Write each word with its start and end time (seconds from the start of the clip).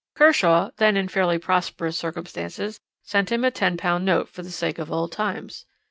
"Kershaw, 0.15 0.71
then 0.77 0.97
in 0.97 1.07
fairly 1.09 1.37
prosperous 1.37 1.95
circumstances, 1.95 2.79
sent 3.03 3.31
him 3.31 3.45
a 3.45 3.51
£10 3.51 4.01
note 4.01 4.29
for 4.29 4.41
the 4.41 4.49
sake 4.49 4.79
of 4.79 4.91
old 4.91 5.11
times. 5.11 5.67